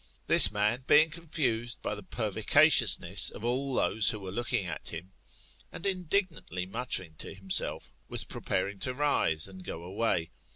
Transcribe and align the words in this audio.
This 0.25 0.51
man 0.51 0.83
being 0.87 1.11
confused 1.11 1.79
by 1.83 1.93
the 1.93 2.01
pervicaciousness 2.01 3.29
of 3.29 3.43
all 3.45 3.75
those 3.75 4.09
who 4.09 4.19
were 4.19 4.31
looking 4.31 4.65
at 4.65 4.89
him, 4.89 5.11
and 5.71 5.85
indignantly 5.85 6.65
muttering 6.65 7.13
to 7.19 7.35
himself, 7.35 7.93
was 8.09 8.23
preparing 8.23 8.79
to 8.79 8.95
rise 8.95 9.47
[and 9.47 9.63
go 9.63 9.83
away. 9.83 10.31